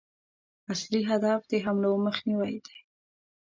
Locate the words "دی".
2.65-2.77